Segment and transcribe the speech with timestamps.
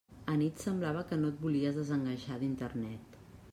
[0.35, 3.23] Anit semblava que no et volies desenganxar d'Internet!